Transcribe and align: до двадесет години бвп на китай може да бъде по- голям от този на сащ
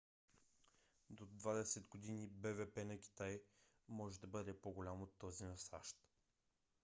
до 1.09 1.25
двадесет 1.41 1.87
години 1.95 2.27
бвп 2.27 2.83
на 2.85 2.97
китай 2.99 3.41
може 3.87 4.19
да 4.19 4.27
бъде 4.27 4.61
по- 4.61 4.71
голям 4.73 5.01
от 5.03 5.13
този 5.19 5.43
на 5.43 5.57
сащ 5.57 5.95